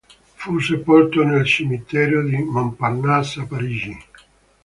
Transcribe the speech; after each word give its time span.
Fu 0.33 0.57
sepolto 0.57 1.21
nel 1.23 1.45
cimitero 1.45 2.23
di 2.25 2.35
Montparnasse 2.37 3.41
a 3.41 3.45
Parigi. 3.45 4.03